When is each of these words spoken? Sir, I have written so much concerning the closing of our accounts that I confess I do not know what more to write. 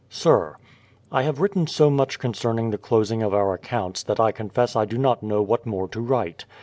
Sir, 0.09 0.55
I 1.11 1.21
have 1.21 1.39
written 1.41 1.67
so 1.67 1.91
much 1.91 2.17
concerning 2.17 2.71
the 2.71 2.79
closing 2.79 3.21
of 3.21 3.35
our 3.35 3.53
accounts 3.53 4.01
that 4.01 4.19
I 4.19 4.31
confess 4.31 4.75
I 4.75 4.83
do 4.85 4.97
not 4.97 5.21
know 5.21 5.43
what 5.43 5.67
more 5.67 5.87
to 5.89 6.01
write. 6.01 6.43